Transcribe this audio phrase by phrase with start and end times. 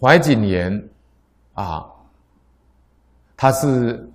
[0.00, 0.88] 怀瑾言
[1.54, 1.84] 啊，
[3.36, 4.08] 他是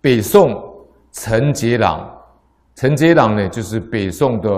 [0.00, 2.12] 北宋陈杰朗。
[2.74, 4.50] 陈杰朗呢，就是北宋的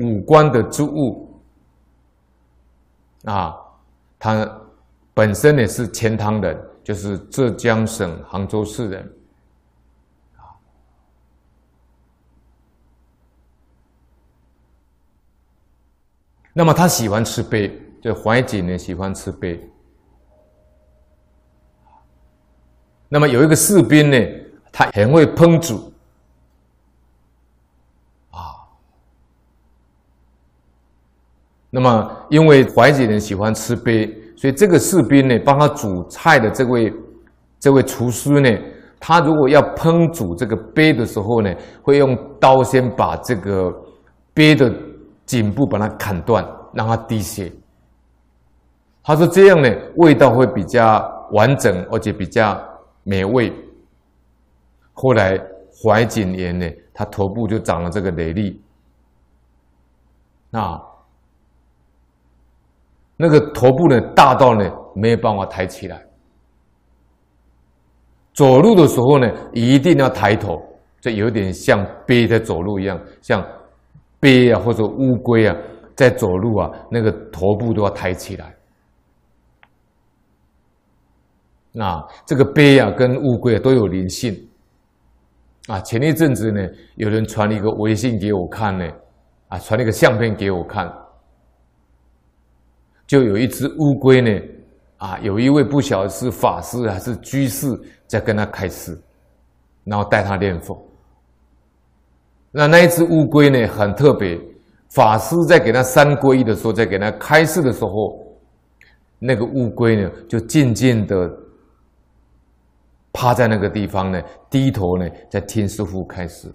[0.00, 1.40] 武官的职务
[3.24, 3.56] 啊，
[4.18, 4.48] 他
[5.14, 9.16] 本身呢是钱塘人，就是浙江省杭州市人
[10.36, 10.54] 啊。
[16.52, 17.70] 那么他喜欢吃鳖，
[18.00, 19.58] 就怀瑾呢喜欢吃鳖。
[23.08, 24.18] 那么有一个士兵呢，
[24.72, 25.92] 他很会烹煮。
[28.30, 28.66] 啊
[31.70, 36.92] 那么，因为怀瑾人喜欢吃鳖，所以这个士兵呢，帮他煮菜的这位
[37.60, 38.50] 这位厨师呢，
[38.98, 43.72] 他如果要烹煮这个鳖的时候呢，会用刀先把这个
[44.34, 44.72] 鳖的
[45.26, 47.52] 颈部把它砍断，让它滴血。
[49.06, 52.60] 他说这样呢，味道会比较完整，而且比较
[53.04, 53.52] 美味。
[54.92, 55.38] 后来
[55.80, 58.60] 怀瑾年呢，他头部就长了这个雷粒。
[60.50, 60.82] 啊。
[63.16, 66.04] 那个头部呢，大到呢没有办法抬起来。
[68.34, 70.60] 走路的时候呢，一定要抬头，
[71.00, 73.40] 就有点像鳖在走路一样，像
[74.18, 75.56] 鳖啊或者乌龟啊
[75.94, 78.55] 在走路啊，那个头部都要抬起来。
[81.78, 84.34] 那这个鳖啊跟乌龟啊都有灵性。
[85.66, 88.88] 啊，前一阵子呢，有人传了一个微信给我看呢，
[89.48, 90.90] 啊，传了一个相片给我看。
[93.06, 94.30] 就有一只乌龟呢，
[94.96, 97.68] 啊，有一位不晓得是法师还是居士
[98.06, 98.98] 在跟他开示，
[99.84, 100.82] 然后带他念佛。
[102.52, 104.40] 那那一只乌龟呢，很特别，
[104.88, 108.18] 法师在给他三皈依的时候，在给他开示的时候，
[109.18, 111.30] 那个乌龟呢就静静的
[113.16, 116.54] 趴在那个地方呢，低头呢在听师傅开示，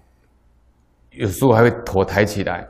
[1.10, 2.68] 有时候还会头抬起来，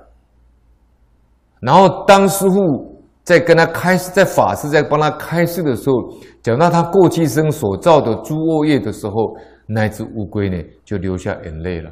[1.59, 2.89] 然后当师傅。
[3.23, 5.95] 在跟他开示，在法师在帮他开示的时候，
[6.41, 9.37] 讲到他过去生所造的诸恶业的时候，
[9.67, 11.91] 那只乌龟呢就流下眼泪了。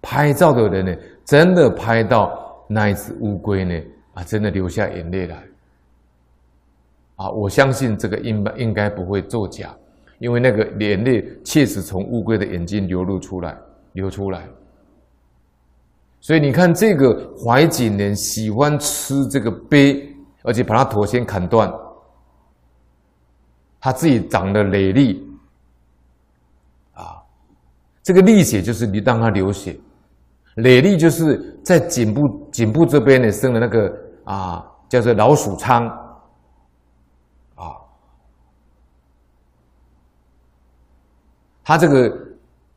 [0.00, 0.94] 拍照的人呢，
[1.24, 2.30] 真的拍到
[2.68, 3.74] 那一只乌龟呢，
[4.14, 5.42] 啊，真的流下眼泪来。
[7.16, 9.74] 啊，我相信这个应应该不会作假，
[10.18, 13.56] 因为那个眼泪确实从乌龟的眼睛流露出来，
[13.92, 14.46] 流出来。
[16.20, 20.12] 所以你看，这个怀瑾人喜欢吃这个杯，
[20.42, 21.72] 而且把他头先砍断，
[23.78, 25.22] 他自己长了累痢，
[26.94, 27.22] 啊，
[28.02, 29.78] 这个痢血就是你让他流血，
[30.56, 35.88] 累痢就是在颈部颈部这边呢生了那个啊，叫做老鼠疮，
[41.66, 42.24] 他这个。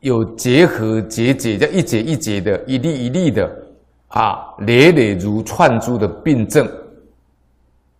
[0.00, 3.46] 有结核结节，叫一节一节的，一粒一粒的，
[4.08, 6.66] 啊，累累如串珠的病症。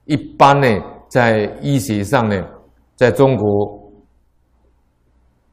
[0.07, 0.67] 一般呢，
[1.11, 2.43] 在医学上呢，
[2.97, 3.93] 在中国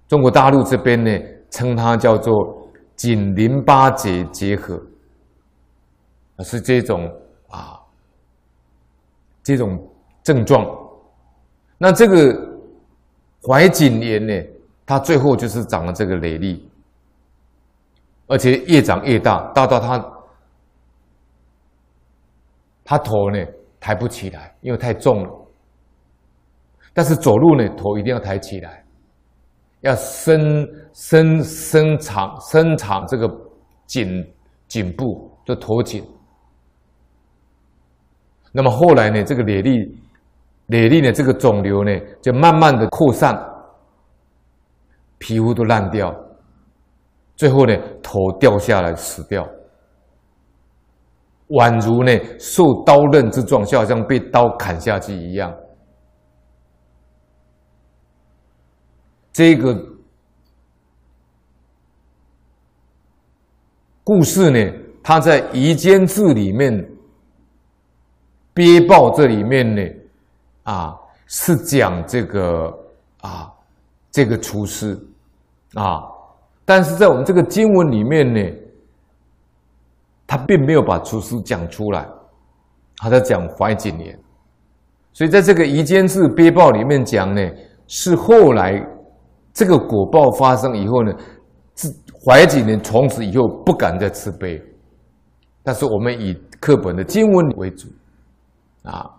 [0.07, 1.11] 中国大陆这边呢，
[1.49, 2.33] 称它叫做
[2.95, 4.81] 颈淋巴结结核，
[6.45, 7.11] 是这种
[7.49, 7.77] 啊，
[9.43, 9.77] 这种
[10.23, 10.65] 症状。
[11.77, 12.33] 那这个
[13.45, 14.33] 怀瑾炎呢？
[14.87, 16.61] 他最后就是长了这个累痢，
[18.27, 20.13] 而且越长越大，大到他
[22.85, 23.37] 他头呢
[23.81, 25.29] 抬不起来，因为太重了。
[26.93, 28.85] 但是走路呢，头一定要抬起来，
[29.81, 33.29] 要伸伸伸长伸长这个
[33.87, 34.25] 颈
[34.69, 36.01] 颈部，就头颈。
[38.53, 39.91] 那么后来呢，这个累痢
[40.67, 43.37] 累痢呢，这个肿瘤呢，就慢慢的扩散。
[45.19, 46.13] 皮肤都烂掉，
[47.35, 49.47] 最后呢，头掉下来死掉，
[51.49, 55.51] 宛如呢受刀刃之状，就好像被刀砍下去一样。
[59.33, 59.75] 这个
[64.03, 64.73] 故事呢，
[65.03, 66.73] 它在《夷坚志》里面，
[68.53, 69.81] 《憋报》这里面呢，
[70.63, 72.71] 啊，是讲这个
[73.21, 73.53] 啊。
[74.11, 74.97] 这个厨师。
[75.73, 76.01] 啊，
[76.63, 78.41] 但是在我们这个经文里面呢，
[80.25, 82.07] 他并没有把厨师讲出来，
[82.97, 84.17] 他在讲怀瑾年，
[85.11, 87.41] 所以在这个《夷坚志鳖报》里面讲呢，
[87.85, 88.81] 是后来
[89.53, 91.11] 这个果报发生以后呢，
[91.75, 91.93] 是
[92.25, 94.59] 怀瑾年从此以后不敢再吃鳖，
[95.63, 97.89] 但是我们以课本的经文为主。
[98.83, 99.17] 啊。